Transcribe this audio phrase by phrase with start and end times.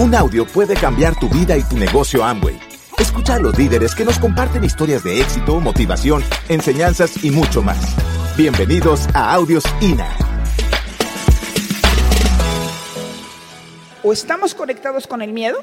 [0.00, 2.58] Un audio puede cambiar tu vida y tu negocio Amway.
[2.98, 7.76] Escucha a los líderes que nos comparten historias de éxito, motivación, enseñanzas y mucho más.
[8.34, 10.08] Bienvenidos a Audios INA.
[14.02, 15.62] O estamos conectados con el miedo,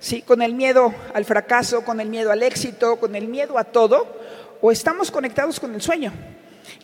[0.00, 0.20] ¿sí?
[0.20, 4.20] con el miedo al fracaso, con el miedo al éxito, con el miedo a todo,
[4.60, 6.12] o estamos conectados con el sueño,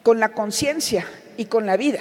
[0.03, 1.05] con la conciencia
[1.37, 2.01] y con la vida.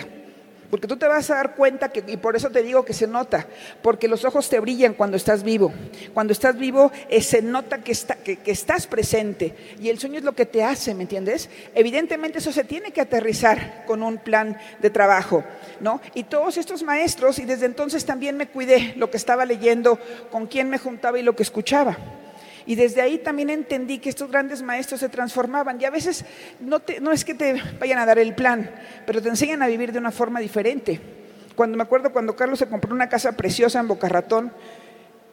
[0.70, 3.08] Porque tú te vas a dar cuenta que, y por eso te digo que se
[3.08, 3.48] nota,
[3.82, 5.74] porque los ojos te brillan cuando estás vivo.
[6.14, 10.18] Cuando estás vivo eh, se nota que, está, que, que, estás presente y el sueño
[10.18, 11.50] es lo que te hace, ¿me entiendes?
[11.74, 15.44] Evidentemente eso se tiene que aterrizar con un plan de trabajo,
[15.80, 16.02] ¿no?
[16.14, 20.00] Y todos estos maestros, y desde entonces también me cuidé lo que estaba leyendo,
[20.32, 21.98] con quién me juntaba y lo que escuchaba.
[22.68, 25.80] Y desde ahí también entendí que estos grandes maestros se transformaban.
[25.82, 26.26] Y a veces
[26.60, 26.82] no,
[27.14, 28.70] es que te vayan a dar el plan,
[29.06, 31.00] pero te enseñan a vivir de una forma diferente.
[31.56, 34.52] Cuando me acuerdo cuando Carlos se compró una casa preciosa en Boca Ratón,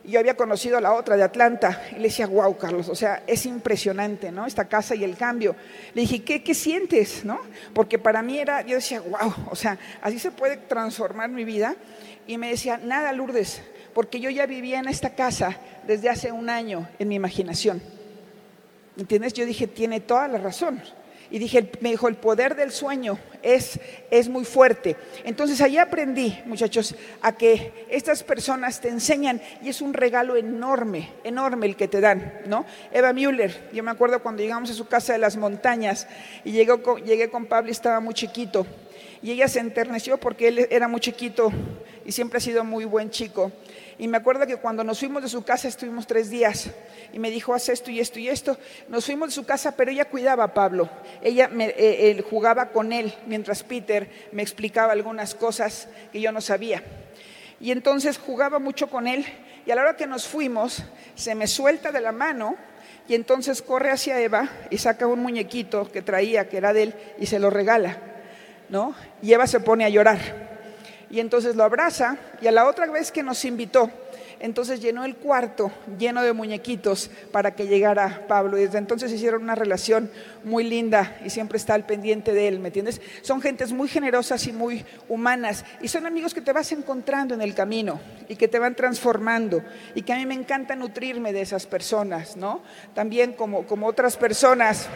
[0.05, 3.25] yo había conocido a la otra de Atlanta y le decía, wow, Carlos, o sea,
[3.27, 4.47] es impresionante, ¿no?
[4.47, 5.57] Esta casa y el cambio.
[5.93, 7.41] Le dije, ¿qué, qué sientes, no?
[7.73, 11.75] Porque para mí era, yo decía, wow, o sea, así se puede transformar mi vida.
[12.29, 13.61] Y me decía, nada, Lourdes,
[13.95, 15.57] porque yo ya vivía en esta casa
[15.87, 17.81] desde hace un año en mi imaginación.
[18.97, 19.33] ¿Entiendes?
[19.33, 20.83] Yo dije, tiene toda la razón.
[21.31, 24.97] Y dije, me dijo, el poder del sueño es, es muy fuerte.
[25.25, 31.11] Entonces ahí aprendí, muchachos, a que estas personas te enseñan y es un regalo enorme,
[31.25, 32.65] enorme el que te dan, ¿no?
[32.93, 36.07] Eva Müller, yo me acuerdo cuando llegamos a su casa de las montañas
[36.45, 38.67] y llegué con, llegué con Pablo y estaba muy chiquito.
[39.23, 41.51] Y ella se enterneció porque él era muy chiquito
[42.05, 43.51] y siempre ha sido muy buen chico.
[43.99, 46.71] Y me acuerdo que cuando nos fuimos de su casa estuvimos tres días
[47.13, 48.59] y me dijo, haz esto y esto y esto.
[48.89, 50.89] Nos fuimos de su casa, pero ella cuidaba a Pablo.
[51.23, 56.33] Ella me, eh, él jugaba con él mientras Peter me explicaba algunas cosas que yo
[56.33, 56.83] no sabía.
[57.61, 59.25] Y entonces jugaba mucho con él
[59.65, 60.83] y a la hora que nos fuimos
[61.15, 62.57] se me suelta de la mano
[63.07, 66.95] y entonces corre hacia Eva y saca un muñequito que traía, que era de él,
[67.19, 67.99] y se lo regala.
[68.69, 68.95] ¿no?
[69.23, 70.44] Y Eva se pone a llorar
[71.15, 73.89] y entonces lo abraza y a la otra vez que nos invitó,
[74.41, 78.59] entonces llenó el cuarto lleno de muñequitos para que llegara Pablo.
[78.59, 80.11] Y desde entonces hicieron una relación
[80.43, 83.01] muy linda y siempre está al pendiente de él, ¿me entiendes?
[83.23, 87.43] Son gentes muy generosas y muy humanas y son amigos que te vas encontrando en
[87.43, 89.63] el camino y que te van transformando
[89.95, 92.61] y que a mí me encanta nutrirme de esas personas, ¿no?
[92.93, 94.89] También como, como otras personas.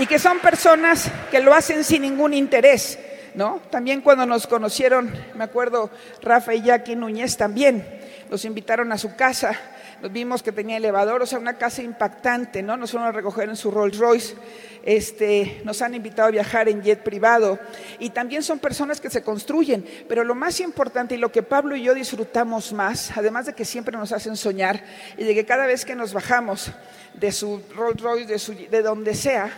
[0.00, 2.98] Y que son personas que lo hacen sin ningún interés,
[3.34, 3.60] ¿no?
[3.70, 5.90] También cuando nos conocieron, me acuerdo,
[6.22, 7.86] Rafa y Jackie Núñez también,
[8.30, 9.52] nos invitaron a su casa,
[10.00, 12.78] nos vimos que tenía elevador, o sea, una casa impactante, ¿no?
[12.78, 14.36] Nos fueron a recoger en su Rolls Royce,
[14.84, 17.58] este, nos han invitado a viajar en jet privado
[17.98, 21.76] y también son personas que se construyen, pero lo más importante y lo que Pablo
[21.76, 24.82] y yo disfrutamos más, además de que siempre nos hacen soñar
[25.18, 26.70] y de que cada vez que nos bajamos
[27.12, 29.52] de su Rolls Royce, de, su, de donde sea,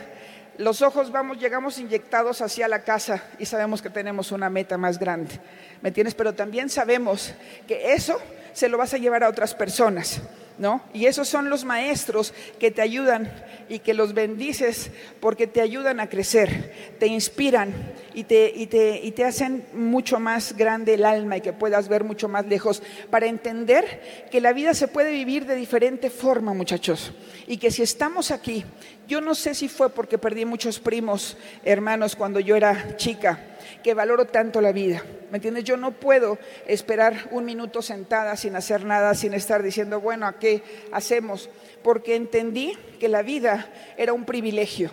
[0.59, 4.99] los ojos vamos, llegamos inyectados hacia la casa y sabemos que tenemos una meta más
[4.99, 5.41] grande.
[5.81, 6.15] ¿Me entiendes?
[6.15, 7.35] Pero también sabemos
[7.67, 8.21] que eso
[8.53, 10.21] se lo vas a llevar a otras personas.
[10.63, 10.81] ¿No?
[10.95, 13.29] Y esos son los maestros que te ayudan
[13.69, 17.75] y que los bendices porque te ayudan a crecer, te inspiran
[18.15, 21.89] y te, y te, y te hacen mucho más grande el alma y que puedas
[21.89, 22.81] ver mucho más lejos
[23.11, 27.11] para entender que la vida se puede vivir de diferente forma, muchachos.
[27.49, 28.65] Y que si estamos aquí,
[29.09, 33.52] yo no sé si fue porque perdí muchos primos, hermanos, cuando yo era chica
[33.83, 35.03] que valoro tanto la vida.
[35.31, 35.65] ¿Me entiendes?
[35.65, 40.39] Yo no puedo esperar un minuto sentada sin hacer nada, sin estar diciendo, bueno, ¿a
[40.39, 40.63] qué
[40.93, 41.51] hacemos?
[41.83, 44.91] Porque entendí que la vida era un privilegio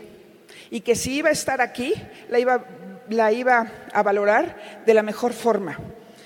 [0.69, 1.93] y que si iba a estar aquí,
[2.29, 2.39] la
[3.31, 5.79] iba, a valorar de la mejor forma.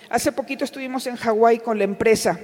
[0.09, 2.39] Hace poquito estuvimos en Hawái con la empresa.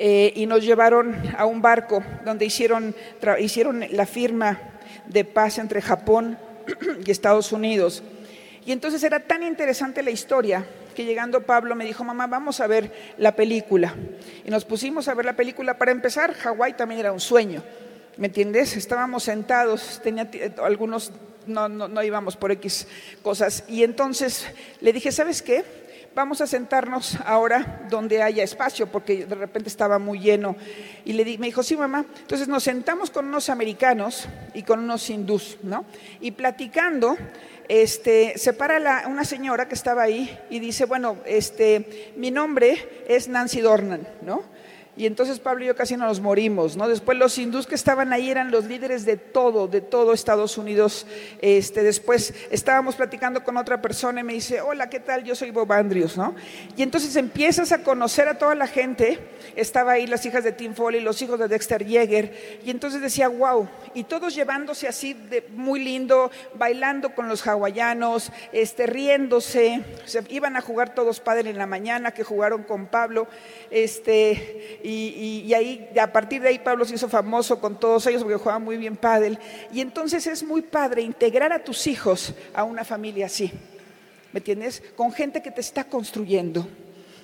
[0.00, 2.94] Eh, y nos llevaron a un barco donde hicieron
[3.90, 4.60] la firma
[5.06, 6.38] de paz entre Japón
[7.04, 8.02] y Estados Unidos.
[8.64, 12.66] Y entonces era tan interesante la historia que llegando Pablo me dijo, mamá, vamos a
[12.66, 13.94] ver la película.
[14.44, 15.78] Y nos pusimos a ver la película.
[15.78, 17.62] Para empezar, Hawái también era un sueño.
[18.16, 18.76] ¿Me entiendes?
[18.76, 20.28] Estábamos sentados, tenía
[20.62, 21.12] algunos,
[21.46, 22.88] no, no, no íbamos por X
[23.22, 23.62] cosas.
[23.68, 24.46] Y entonces
[24.80, 25.64] le dije, ¿sabes qué?
[26.14, 30.56] Vamos a sentarnos ahora donde haya espacio, porque de repente estaba muy lleno.
[31.04, 32.04] Y le me dijo, sí, mamá.
[32.20, 35.84] Entonces nos sentamos con unos americanos y con unos hindús, ¿no?
[36.20, 37.16] Y platicando,
[37.68, 43.28] este, se para una señora que estaba ahí y dice, bueno, este, mi nombre es
[43.28, 44.42] Nancy Dornan, ¿no?
[44.98, 46.88] Y entonces Pablo y yo casi nos morimos, ¿no?
[46.88, 51.06] Después los hindús que estaban ahí eran los líderes de todo, de todo Estados Unidos.
[51.40, 55.22] Este, después estábamos platicando con otra persona y me dice, hola, ¿qué tal?
[55.22, 56.34] Yo soy Bob Andrews, ¿no?
[56.76, 59.20] Y entonces empiezas a conocer a toda la gente.
[59.54, 62.58] Estaba ahí las hijas de Tim Foley, los hijos de Dexter Yeager.
[62.64, 63.68] Y entonces decía, wow.
[63.94, 69.84] Y todos llevándose así de muy lindo, bailando con los hawaianos, este, riéndose.
[70.06, 73.28] Se iban a jugar todos padre en la mañana, que jugaron con Pablo.
[73.70, 78.38] Este, y, ahí, a partir de ahí Pablo se hizo famoso con todos ellos porque
[78.38, 79.38] jugaba muy bien pádel.
[79.72, 83.52] Y entonces es muy padre integrar a tus hijos a una familia así,
[84.32, 84.82] ¿me entiendes?
[84.96, 86.66] Con gente que te está construyendo.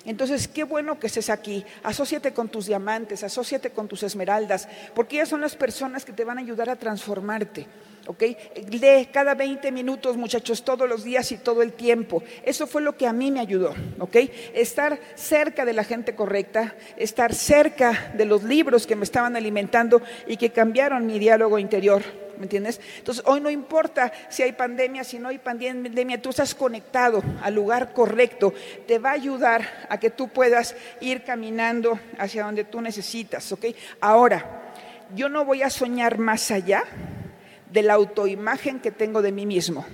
[0.05, 1.65] Entonces, qué bueno que estés aquí.
[1.83, 6.23] Asociate con tus diamantes, asociate con tus esmeraldas, porque ellas son las personas que te
[6.23, 7.67] van a ayudar a transformarte.
[8.07, 8.23] ¿ok?
[8.69, 12.23] Lee cada 20 minutos, muchachos, todos los días y todo el tiempo.
[12.43, 14.15] Eso fue lo que a mí me ayudó, ¿ok?
[14.53, 20.01] Estar cerca de la gente correcta, estar cerca de los libros que me estaban alimentando
[20.27, 22.24] y que cambiaron mi diálogo interior.
[22.37, 22.79] ¿Me entiendes?
[22.97, 27.53] Entonces, hoy no importa si hay pandemia, si no hay pandemia, tú estás conectado al
[27.53, 28.53] lugar correcto.
[28.87, 33.65] Te va a ayudar a que tú puedas ir caminando hacia donde tú necesitas, ¿ok?
[33.99, 34.73] Ahora,
[35.15, 36.83] yo no voy a soñar más allá
[37.71, 39.85] de la autoimagen que tengo de mí mismo.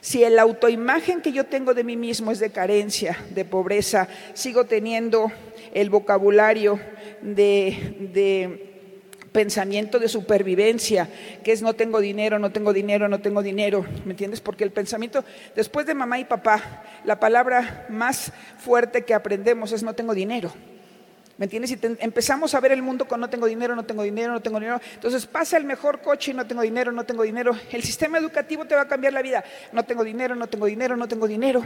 [0.00, 4.64] Si el autoimagen que yo tengo de mí mismo es de carencia, de pobreza, sigo
[4.64, 5.32] teniendo
[5.72, 6.78] el vocabulario
[7.22, 8.73] de,
[9.34, 11.08] pensamiento de supervivencia,
[11.42, 14.40] que es no tengo dinero, no tengo dinero, no tengo dinero, ¿me entiendes?
[14.40, 15.24] Porque el pensamiento,
[15.56, 20.52] después de mamá y papá, la palabra más fuerte que aprendemos es no tengo dinero.
[21.36, 21.70] ¿Me entiendes?
[21.70, 24.60] Si empezamos a ver el mundo con no tengo dinero, no tengo dinero, no tengo
[24.60, 27.58] dinero, entonces pasa el mejor coche y no tengo dinero, no tengo dinero.
[27.72, 29.42] El sistema educativo te va a cambiar la vida.
[29.72, 31.60] No tengo dinero, no tengo dinero, no tengo dinero.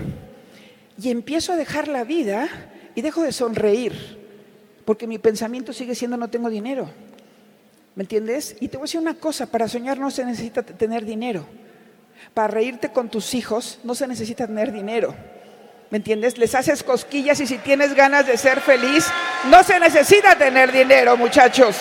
[0.99, 2.49] Y empiezo a dejar la vida
[2.95, 3.93] y dejo de sonreír,
[4.87, 6.89] porque mi pensamiento sigue siendo no tengo dinero.
[7.99, 8.55] ¿Me entiendes?
[8.61, 11.45] Y te voy a decir una cosa, para soñar no se necesita tener dinero.
[12.33, 15.17] Para reírte con tus hijos no se necesita tener dinero.
[15.91, 16.39] ¿Me entiendes?
[16.39, 19.09] Les haces cosquillas y si tienes ganas de ser feliz,
[19.51, 21.77] no se necesita tener dinero, muchachos.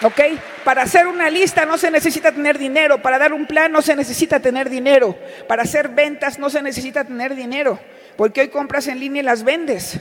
[0.00, 0.20] ¿Ok?
[0.62, 3.02] Para hacer una lista no se necesita tener dinero.
[3.02, 5.18] Para dar un plan no se necesita tener dinero.
[5.48, 7.80] Para hacer ventas no se necesita tener dinero.
[8.16, 9.96] Porque hoy compras en línea y las vendes.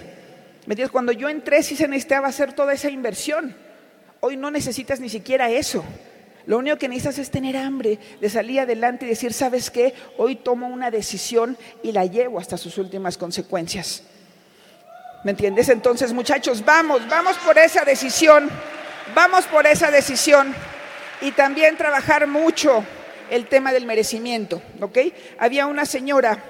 [0.68, 0.92] ¿Me entiendes?
[0.92, 3.63] Cuando yo entré sí se necesitaba hacer toda esa inversión.
[4.26, 5.84] Hoy no necesitas ni siquiera eso.
[6.46, 9.94] Lo único que necesitas es tener hambre de salir adelante y decir, ¿sabes qué?
[10.18, 14.04] Hoy tomo una decisión y la llevo hasta sus últimas consecuencias.
[15.26, 15.68] ¿Me entiendes?
[15.68, 18.50] Entonces, muchachos, vamos, vamos por esa decisión,
[19.14, 20.56] vamos por esa decisión
[21.20, 22.86] y también trabajar mucho
[23.30, 25.00] el tema del merecimiento, ¿ok?
[25.38, 26.42] Había una señora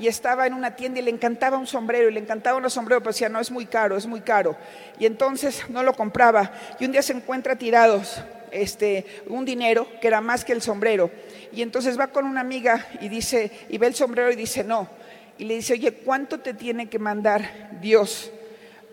[0.00, 3.02] y estaba en una tienda y le encantaba un sombrero y le encantaba un sombrero,
[3.02, 4.56] pero decía, no, es muy caro, es muy caro.
[4.98, 10.08] Y entonces no lo compraba y un día se encuentra tirados este, un dinero que
[10.08, 11.10] era más que el sombrero.
[11.52, 14.88] Y entonces va con una amiga y dice, y ve el sombrero y dice, no.
[15.36, 18.30] Y le dice, oye, ¿cuánto te tiene que mandar Dios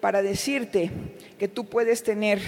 [0.02, 0.92] para decirte
[1.40, 2.42] que tú puedes tener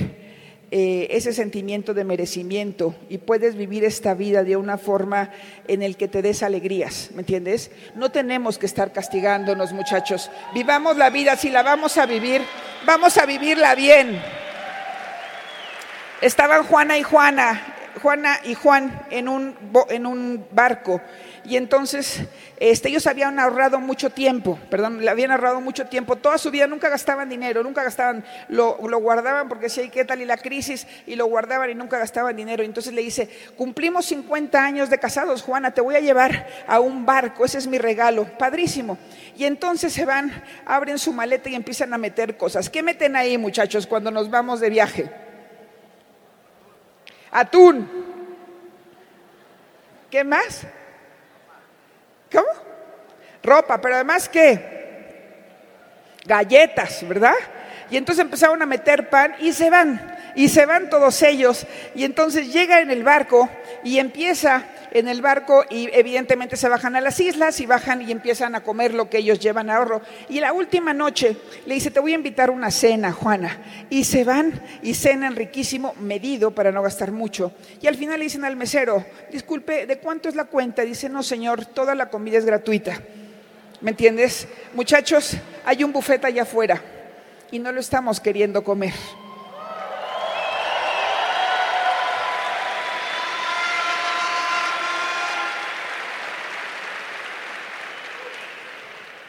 [0.71, 5.31] eh, ese sentimiento de merecimiento y puedes vivir esta vida de una forma
[5.67, 7.71] en el que te des alegrías, ¿me entiendes?
[7.95, 10.29] No tenemos que estar castigándonos, muchachos.
[10.53, 12.43] Vivamos la vida, si la vamos a vivir,
[12.85, 14.21] vamos a vivirla bien.
[16.21, 19.55] Estaban Juana y Juana, Juana y Juan en un,
[19.89, 21.01] en un barco
[21.45, 22.21] y entonces
[22.57, 26.67] este, ellos habían ahorrado mucho tiempo, perdón, le habían ahorrado mucho tiempo, toda su vida
[26.67, 30.37] nunca gastaban dinero, nunca gastaban, lo, lo guardaban porque si hay qué tal y la
[30.37, 32.63] crisis y lo guardaban y nunca gastaban dinero.
[32.63, 37.05] Entonces le dice, cumplimos 50 años de casados, Juana, te voy a llevar a un
[37.05, 38.97] barco, ese es mi regalo, padrísimo.
[39.37, 42.69] Y entonces se van, abren su maleta y empiezan a meter cosas.
[42.69, 45.28] ¿Qué meten ahí muchachos cuando nos vamos de viaje?
[47.31, 47.87] Atún.
[50.09, 50.63] ¿Qué más?
[52.31, 52.47] ¿Cómo?
[53.43, 54.77] Ropa, pero además qué?
[56.25, 57.35] Galletas, ¿verdad?
[57.89, 61.67] Y entonces empezaron a meter pan y se van, y se van todos ellos.
[61.93, 63.49] Y entonces llega en el barco
[63.83, 68.13] y empieza en el barco y evidentemente se bajan a las islas y bajan y
[68.13, 70.01] empiezan a comer lo que ellos llevan ahorro.
[70.29, 73.61] Y la última noche le dice, te voy a invitar una cena, Juana.
[73.89, 77.51] Y se van y cenan riquísimo, medido para no gastar mucho.
[77.81, 79.03] Y al final le dicen al mesero,
[79.33, 80.83] disculpe, ¿de cuánto es la cuenta?
[80.83, 82.97] Dice, no señor, toda la comida es gratuita.
[83.81, 84.47] ¿Me entiendes?
[84.73, 86.81] Muchachos, hay un bufete allá afuera
[87.51, 88.93] y no lo estamos queriendo comer.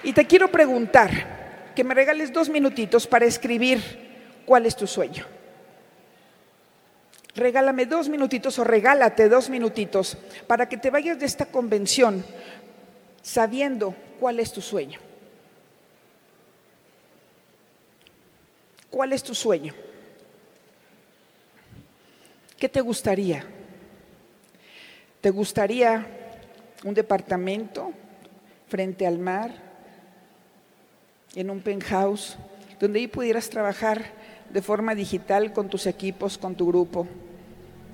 [0.02, 1.40] Y te quiero preguntar,
[1.74, 3.80] que me regales dos minutitos para escribir
[4.44, 5.26] cuál es tu sueño.
[7.34, 10.16] Regálame dos minutitos o regálate dos minutitos
[10.46, 12.24] para que te vayas de esta convención
[13.22, 14.98] sabiendo cuál es tu sueño.
[18.90, 19.72] ¿Cuál es tu sueño?
[22.58, 23.44] ¿Qué te gustaría?
[25.20, 26.06] ¿Te gustaría
[26.84, 27.92] un departamento
[28.68, 29.69] frente al mar,
[31.34, 32.36] en un penthouse,
[32.78, 34.04] donde ahí pudieras trabajar
[34.52, 37.06] de forma digital con tus equipos, con tu grupo,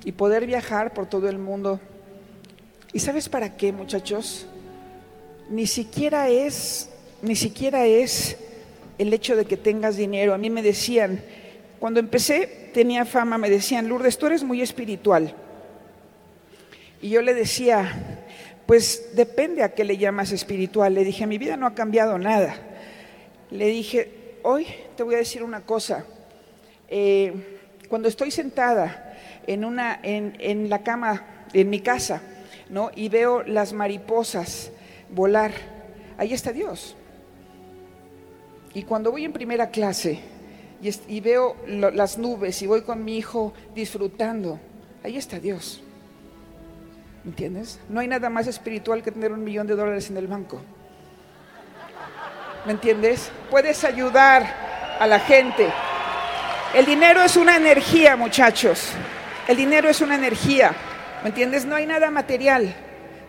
[0.05, 1.81] y poder viajar por todo el mundo?
[2.93, 4.47] ¿Y sabes para qué, muchachos?
[5.51, 6.89] Ni siquiera es,
[7.23, 8.37] ni siquiera es
[8.99, 10.33] el hecho de que tengas dinero.
[10.33, 11.21] A mí me decían,
[11.79, 15.35] cuando empecé tenía fama, me decían, Lourdes, tú eres muy espiritual.
[17.03, 18.25] Y yo le decía,
[18.67, 20.95] pues depende a qué le llamas espiritual.
[20.95, 22.57] Le dije, mi vida no ha cambiado nada.
[23.51, 26.05] Le dije, hoy te voy a decir una cosa.
[26.89, 27.33] Eh,
[27.89, 32.23] cuando estoy sentada en, una, en, en la cama, en mi casa,
[32.69, 32.91] ¿no?
[32.95, 34.71] y veo las mariposas
[35.11, 35.53] volar,
[36.19, 36.97] ahí está Dios.
[38.75, 40.21] Y cuando voy en primera clase
[40.83, 44.61] y, veo las nubes y voy con mi hijo disfrutando,
[45.03, 45.83] ahí está Dios.
[47.25, 47.81] ¿Me entiendes?
[47.89, 50.61] No hay nada más espiritual que tener un millón de dólares en el banco.
[52.67, 53.31] ¿Me entiendes?
[53.51, 55.73] Puedes ayudar a la gente.
[56.75, 58.91] El dinero es una energía, muchachos.
[59.49, 60.75] El dinero es una energía.
[61.23, 61.65] ¿Me entiendes?
[61.65, 62.75] No hay nada material.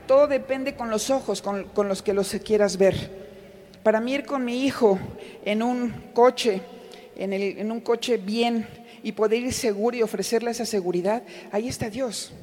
[0.07, 3.27] Todo depende con los ojos con, con los que los quieras ver
[3.87, 4.99] para mí ir con mi hijo
[5.45, 6.59] en un coche,
[7.15, 8.67] en, un coche bien
[9.01, 12.33] y poder ir seguro y ofrecerle esa seguridad, ahí está Dios.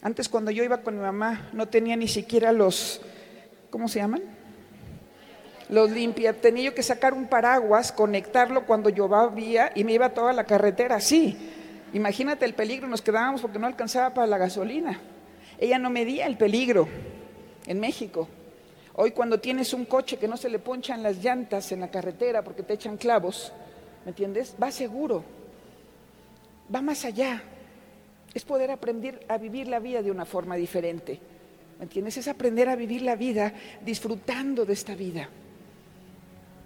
[0.00, 3.02] Antes cuando yo iba con mi mamá no tenía ni siquiera los,
[3.68, 4.22] ¿cómo se llaman?
[5.68, 6.32] Los limpia.
[6.32, 10.96] Tenía yo que sacar un paraguas, conectarlo cuando llovía y me iba toda la carretera
[10.96, 11.36] así.
[11.92, 15.00] Imagínate el peligro, nos quedábamos porque no alcanzaba para la gasolina.
[15.58, 16.88] Ella no medía el peligro
[17.66, 18.28] en México.
[18.94, 22.42] Hoy cuando tienes un coche que no se le ponchan las llantas en la carretera
[22.42, 23.52] porque te echan clavos,
[24.04, 24.54] ¿me entiendes?
[24.60, 25.24] Va seguro,
[26.74, 27.42] va más allá.
[28.34, 31.20] Es poder aprender a vivir la vida de una forma diferente.
[31.78, 32.16] ¿Me entiendes?
[32.16, 33.52] Es aprender a vivir la vida
[33.84, 35.28] disfrutando de esta vida.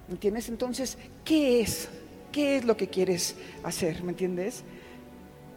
[0.07, 0.49] ¿Me entiendes?
[0.49, 1.87] Entonces, ¿qué es?
[2.31, 4.03] ¿Qué es lo que quieres hacer?
[4.03, 4.63] ¿Me entiendes?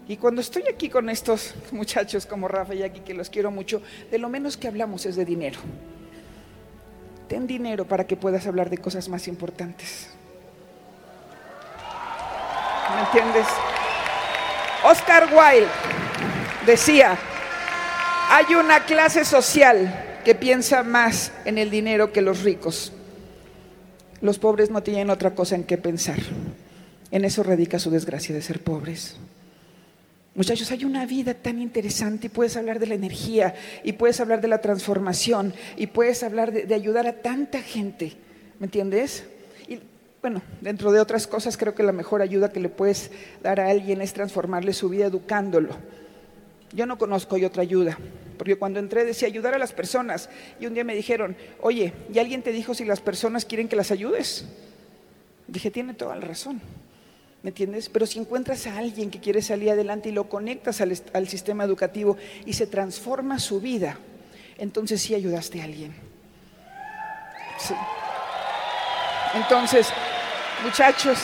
[0.09, 3.83] Y cuando estoy aquí con estos muchachos como Rafa y aquí, que los quiero mucho,
[4.11, 5.59] de lo menos que hablamos es de dinero.
[7.29, 10.11] Ten dinero para que puedas hablar de cosas más importantes.
[12.95, 13.47] ¿Me entiendes?
[14.85, 15.67] Oscar Wilde
[16.65, 17.19] decía,
[18.31, 22.93] hay una clase social que piensa más en el dinero que los ricos.
[24.21, 26.19] Los pobres no tienen otra cosa en qué pensar.
[27.11, 29.17] En eso radica su desgracia de ser pobres.
[30.35, 34.43] Muchachos, hay una vida tan interesante y puedes hablar de la energía y puedes hablar
[34.43, 38.13] de la transformación y puedes hablar de, ayudar a tanta gente,
[38.59, 39.25] ¿me entiendes?
[39.67, 39.79] Y
[40.21, 43.11] bueno, dentro de otras cosas creo que la mejor ayuda que le puedes
[43.43, 45.75] dar a alguien es transformarle su vida educándolo.
[46.75, 47.97] Yo no conozco otra ayuda,
[48.37, 50.29] porque cuando entré decía ayudar a las personas
[50.61, 53.77] y un día me dijeron, oye, ¿y alguien te dijo si las personas quieren que
[53.77, 54.47] las ayudes?
[55.49, 56.61] Dije, tiene toda la razón.
[57.43, 57.89] ¿Me entiendes?
[57.89, 62.17] Pero si encuentras a alguien que quiere salir adelante y lo conectas al, sistema educativo
[62.45, 63.99] y se transforma su vida,
[64.59, 65.95] entonces sí ayudaste a alguien.
[67.59, 67.75] Sí.
[69.35, 69.89] Entonces,
[70.65, 71.19] muchachos,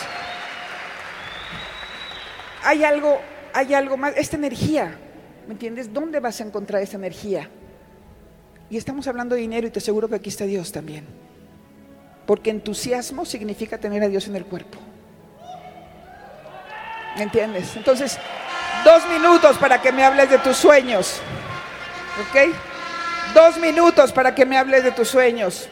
[2.62, 3.20] hay algo,
[3.52, 4.96] hay algo más, esta energía,
[5.46, 5.92] ¿me entiendes?
[5.92, 7.48] ¿Dónde vas a encontrar esta energía?
[8.70, 11.04] Y estamos hablando de dinero y te aseguro que aquí está Dios también.
[12.26, 14.78] Porque entusiasmo significa tener a Dios en el cuerpo.
[17.16, 17.76] ¿Me entiendes?
[17.76, 18.18] Entonces,
[18.84, 21.20] dos minutos para que me hables de tus sueños.
[22.20, 22.54] ¿Ok?
[23.34, 25.68] Dos minutos para que me hables de tus sueños.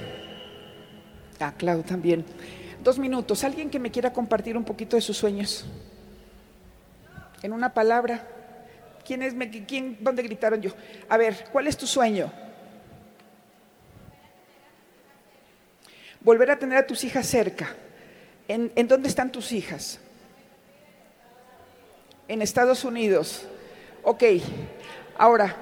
[1.39, 2.25] Ah, Clau también.
[2.83, 3.45] Dos minutos.
[3.45, 5.65] ¿Alguien que me quiera compartir un poquito de sus sueños?
[7.43, 8.27] En una palabra.
[9.11, 9.35] ¿Quién es?
[9.67, 9.99] ¿Quién?
[9.99, 10.71] ¿Dónde gritaron yo?
[11.09, 12.33] A ver, ¿cuál es tu sueño?
[16.21, 17.75] Volver a tener a tus hijas cerca.
[18.47, 19.99] ¿En, en dónde están tus hijas?
[22.29, 23.49] en Estados Unidos.
[24.05, 24.23] Ok,
[25.19, 25.57] ahora.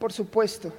[0.00, 0.72] Por supuesto.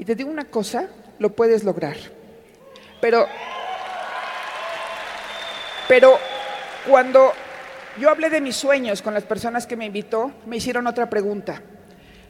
[0.00, 0.88] Y te digo una cosa,
[1.18, 1.98] lo puedes lograr.
[3.02, 3.26] Pero
[5.86, 6.16] Pero
[6.88, 7.32] cuando
[7.98, 11.60] yo hablé de mis sueños con las personas que me invitó, me hicieron otra pregunta.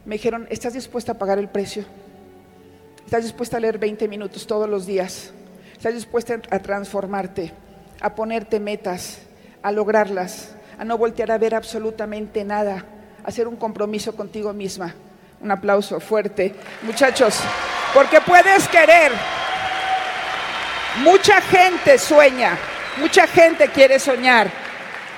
[0.05, 1.85] Me dijeron, ¿estás dispuesta a pagar el precio?
[3.05, 5.33] ¿Estás dispuesta a leer 20 minutos todos los días?
[5.73, 7.53] ¿Estás dispuesta a transformarte,
[8.01, 9.21] a ponerte metas,
[9.63, 12.85] a lograrlas, a no voltear a ver absolutamente nada,
[13.23, 14.97] a hacer un compromiso contigo misma?
[15.41, 16.55] Un aplauso fuerte.
[16.83, 17.41] Muchachos,
[17.95, 19.13] porque puedes querer.
[21.03, 22.59] Mucha gente sueña,
[22.99, 24.51] mucha gente quiere soñar,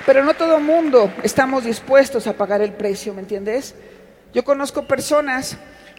[0.04, 3.74] pero no todo mundo estamos dispuestos a pagar el precio, ¿me entiendes?
[4.34, 5.56] Yo conozco personas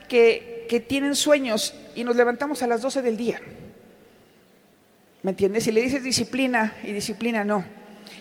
[0.08, 3.42] que, que tienen sueños y nos levantamos a las 12 del día.
[5.24, 5.63] ¿Me entiendes?
[5.63, 7.65] Si le dices disciplina y disciplina no.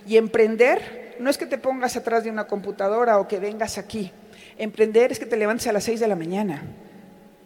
[0.06, 4.10] Y emprender no es que te pongas atrás de una computadora o que vengas aquí.
[4.58, 6.62] Emprender es que te levantes a las 6 de la mañana.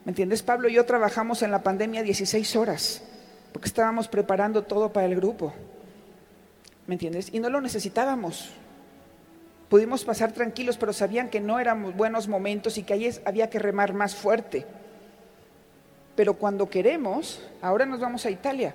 [0.04, 0.42] ¿Me entiendes?
[0.42, 3.02] Pablo y yo trabajamos en la pandemia 16 horas
[3.56, 5.52] porque estábamos preparando todo para el grupo.
[6.86, 7.30] ¿Me entiendes?
[7.32, 8.50] Y no lo necesitábamos.
[9.70, 13.58] Pudimos pasar tranquilos, pero sabían que no eran buenos momentos y que ahí había que
[13.58, 14.66] remar más fuerte.
[16.14, 18.74] Pero cuando queremos, ahora nos vamos a Italia,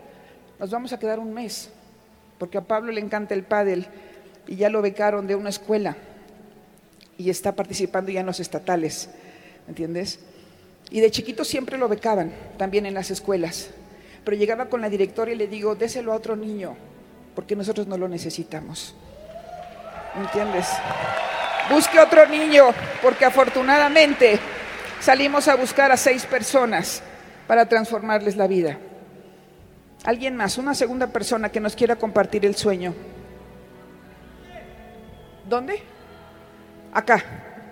[0.60, 1.70] nos vamos a quedar un mes,
[2.40, 3.86] porque a Pablo le encanta el pádel
[4.48, 5.96] y ya lo becaron de una escuela
[7.22, 9.10] y está participando ya en los estatales,
[9.68, 10.20] ¿me entiendes?
[10.90, 13.70] Y de chiquito siempre lo becaban, también en las escuelas.
[14.26, 16.76] Pero llegaba con la directora y le digo, déselo a otro niño,
[17.36, 18.96] porque nosotros no lo necesitamos.
[20.16, 20.68] ¿Me entiendes?
[21.70, 22.66] Busque otro niño,
[23.02, 24.40] porque afortunadamente
[25.00, 27.02] salimos a buscar a seis personas
[27.48, 28.78] para transformarles la vida.
[30.04, 32.94] Alguien más, una segunda persona que nos quiera compartir el sueño.
[35.48, 35.84] ¿Dónde?
[36.94, 37.24] Acá.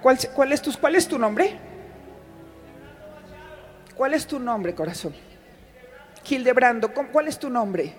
[0.02, 0.16] ¿Cuál,
[0.52, 1.58] es, tu, ¿Cuál es tu nombre?
[3.96, 5.14] ¿Cuál es tu nombre, corazón?
[6.24, 7.94] Gildebrando, ¿cuál es tu nombre?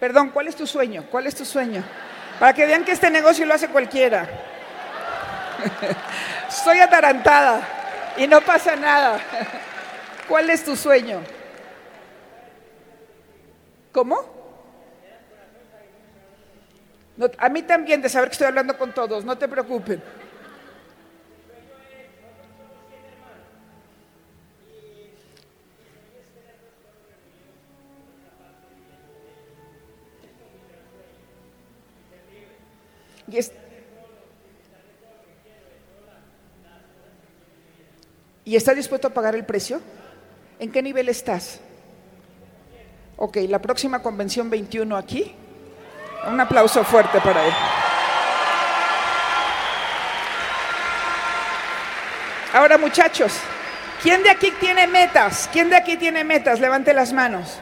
[0.00, 1.04] Perdón, ¿cuál es tu sueño?
[1.10, 1.82] ¿Cuál es tu sueño?
[2.40, 4.26] Para que vean que este negocio lo hace cualquiera.
[6.48, 7.60] Soy atarantada
[8.16, 9.18] y no pasa nada.
[10.28, 11.20] ¿Cuál es tu sueño?
[13.92, 14.37] ¿Cómo?
[17.38, 19.98] A mí también de saber que estoy hablando con todos, no te preocupes.
[38.44, 39.80] ¿Y, estás dispuesto a pagar el precio?
[40.58, 41.60] ¿En qué nivel estás?
[43.16, 45.34] Ok, la próxima convención 21 aquí.
[46.26, 47.52] Un aplauso fuerte para él.
[52.52, 53.38] Ahora muchachos,
[54.02, 55.48] ¿quién de aquí tiene metas?
[55.52, 56.60] ¿Quién de aquí tiene metas?
[56.60, 57.60] Levante las manos.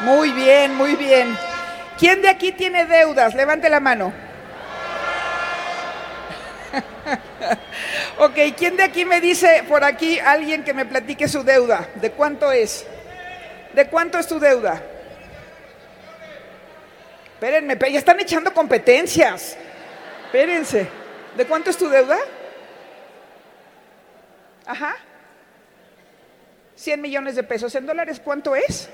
[0.00, 1.36] Muy bien, muy bien.
[1.98, 3.34] ¿Quién de aquí tiene deudas?
[3.34, 4.12] Levante la mano.
[8.18, 11.88] ok, ¿quién de aquí me dice por aquí alguien que me platique su deuda?
[11.94, 12.84] ¿De cuánto es?
[13.72, 14.82] ¿De cuánto es tu deuda?
[17.34, 19.56] Espérenme, ya están echando competencias.
[20.26, 20.88] Espérense.
[21.36, 22.18] ¿De cuánto es tu deuda?
[24.66, 24.96] Ajá.
[26.76, 27.74] 100 millones de pesos.
[27.74, 28.88] ¿En dólares cuánto es?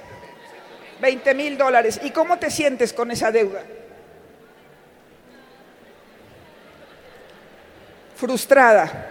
[1.00, 2.00] 20 mil dólares.
[2.02, 3.62] ¿Y cómo te sientes con esa deuda?
[8.20, 9.06] frustrada.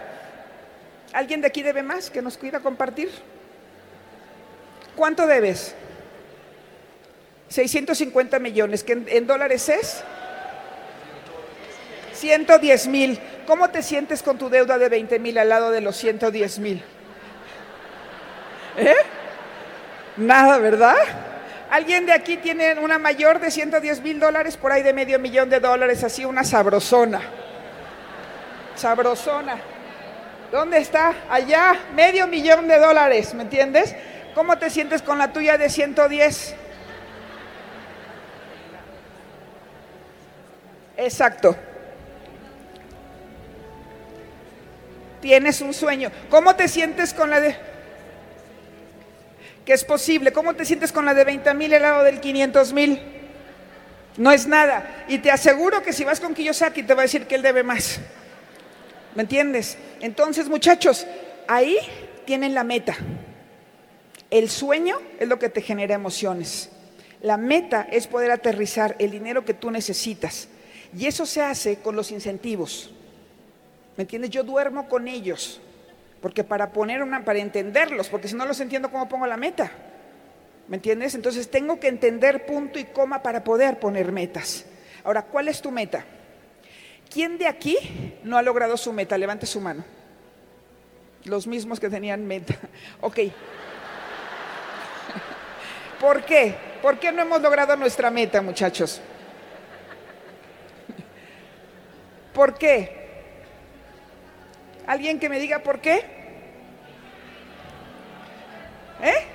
[1.12, 3.10] ¿Alguien de aquí debe más que nos cuida compartir?
[4.94, 5.74] ¿Cuánto debes?
[7.50, 10.02] 650 millones, que en, dólares es
[12.14, 13.20] 110 mil.
[13.46, 16.82] ¿Cómo te sientes con tu deuda de 20 mil al lado de los 110 mil?
[18.78, 18.94] ¿Eh?
[20.16, 20.96] Nada, ¿verdad?
[21.70, 25.50] ¿Alguien de aquí tiene una mayor de 110 mil dólares, por ahí de medio millón
[25.50, 27.20] de dólares, así una sabrosona?
[28.76, 29.56] sabrosona.
[30.50, 31.14] ¿Dónde está?
[31.28, 33.94] Allá, medio millón de dólares, ¿me entiendes?
[34.34, 36.56] ¿Cómo te sientes con la tuya de 110?
[41.00, 41.56] Exacto.
[45.22, 46.12] Tienes un sueño.
[46.28, 47.56] ¿Cómo te sientes con la de...
[49.64, 50.30] que es posible?
[50.32, 53.00] ¿Cómo te sientes con la de 20 mil lado del 500 mil?
[54.18, 55.04] No es nada.
[55.08, 57.62] Y te aseguro que si vas con Kiyosaki te va a decir que él debe
[57.62, 57.98] más.
[59.14, 59.78] ¿Me entiendes?
[60.02, 61.06] Entonces, muchachos,
[61.48, 61.78] ahí
[62.26, 62.94] tienen la meta.
[64.30, 66.68] El sueño es lo que te genera emociones.
[67.22, 70.49] La meta es poder aterrizar el dinero que tú necesitas.
[70.96, 72.90] Y eso se hace con los incentivos.
[73.96, 74.30] ¿Me entiendes?
[74.30, 75.60] Yo duermo con ellos.
[76.20, 79.70] Porque para poner una, para entenderlos, porque si no los entiendo, ¿cómo pongo la meta?
[80.68, 81.14] ¿Me entiendes?
[81.14, 84.66] Entonces tengo que entender punto y coma para poder poner metas.
[85.02, 86.04] Ahora, ¿cuál es tu meta?
[87.10, 87.76] ¿Quién de aquí
[88.22, 89.16] no ha logrado su meta?
[89.18, 89.84] Levante su mano.
[91.24, 92.54] Los mismos que tenían meta.
[93.00, 93.18] Ok.
[96.00, 96.54] ¿Por qué?
[96.82, 99.00] ¿Por qué no hemos logrado nuestra meta, muchachos?
[102.40, 102.88] ¿Por qué?
[104.86, 106.02] ¿Alguien que me diga por qué?
[109.02, 109.26] ¿Eh?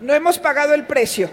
[0.00, 1.30] No hemos pagado el precio.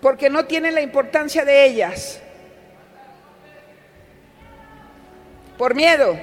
[0.00, 2.22] Porque no tienen la importancia de ellas.
[5.58, 6.18] Por miedo.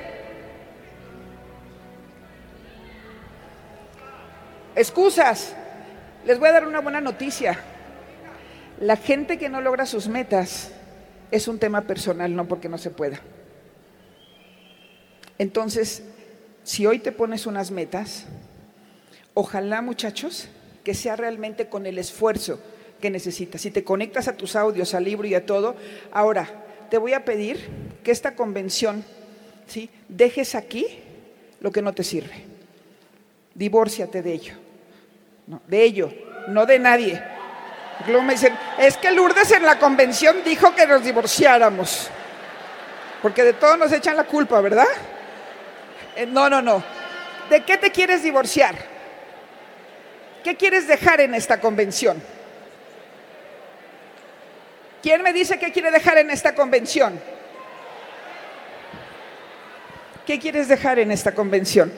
[4.75, 5.53] Excusas.
[6.25, 7.68] Les voy a dar una buena noticia.
[8.79, 10.71] La gente que no logra sus metas
[11.31, 13.19] es un tema personal, no porque no se pueda.
[15.37, 16.03] Entonces,
[16.63, 18.25] si hoy te pones unas metas,
[19.33, 20.47] ojalá muchachos,
[20.83, 22.59] que sea realmente con el esfuerzo
[23.01, 23.61] que necesitas.
[23.61, 25.75] Si te conectas a tus audios, al libro y a todo,
[26.11, 26.49] ahora
[26.89, 27.59] te voy a pedir
[28.03, 29.03] que esta convención,
[29.67, 29.89] ¿sí?
[30.07, 30.85] dejes aquí
[31.59, 32.45] lo que no te sirve.
[33.55, 34.53] Divórciate de ello.
[35.67, 36.13] de ello,
[36.47, 37.21] no de nadie.
[38.07, 42.09] Luego me dicen, es que Lourdes en la convención dijo que nos divorciáramos.
[43.21, 44.87] Porque de todo nos echan la culpa, ¿verdad?
[46.15, 46.81] Eh, no, no, no.
[47.49, 48.75] ¿De qué te quieres divorciar?
[50.43, 52.21] ¿Qué quieres dejar en esta convención?
[55.01, 57.19] ¿Quién me dice qué quiere dejar en esta convención?
[60.25, 61.91] ¿Qué quieres dejar en esta convención?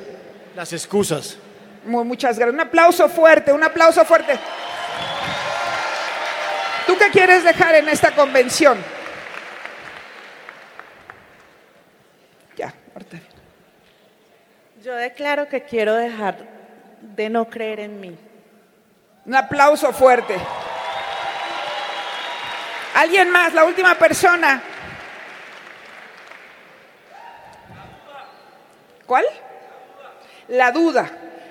[0.55, 1.37] Las excusas.
[1.83, 2.53] muchas gracias.
[2.53, 4.39] Un aplauso fuerte, un aplauso fuerte.
[7.01, 8.77] ¿Tú qué quieres dejar en esta convención?
[12.55, 13.17] Ya, ahorita.
[14.83, 16.37] Yo declaro que quiero dejar
[17.01, 18.15] de no creer en mí.
[19.25, 20.35] Un aplauso fuerte.
[22.93, 23.51] ¿Alguien más?
[23.55, 24.61] La última persona.
[29.07, 29.25] ¿Cuál?
[30.49, 31.09] La duda.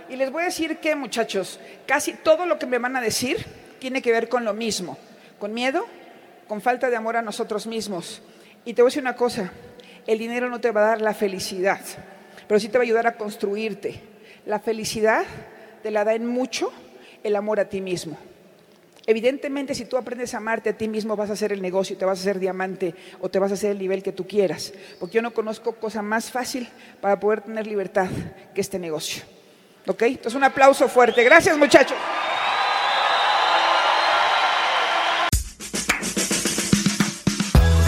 [0.09, 1.59] Y les voy a decir que, muchachos,
[1.89, 3.45] casi todo lo que me van a decir
[3.81, 4.97] tiene que ver con lo mismo
[5.41, 5.87] con miedo,
[6.47, 8.23] con falta de amor a nosotros mismos.
[8.65, 9.51] Y te voy a decir una cosa,
[10.07, 11.81] el dinero no te va a dar la felicidad,
[12.47, 14.01] pero sí te va a ayudar a construirte.
[14.47, 15.25] La felicidad
[15.83, 16.71] te la da en mucho
[17.25, 18.17] el amor a ti mismo.
[19.07, 22.05] Evidentemente, si tú aprendes a amarte a ti mismo, vas a hacer el negocio, te
[22.05, 24.73] vas a hacer diamante o te vas a hacer el nivel que tú quieras.
[25.01, 26.69] Porque yo no conozco cosa más fácil
[27.01, 28.09] para poder tener libertad
[28.55, 29.25] que este negocio.
[29.87, 30.03] ¿Ok?
[30.03, 31.25] Entonces, un aplauso fuerte.
[31.25, 31.97] Gracias, muchachos.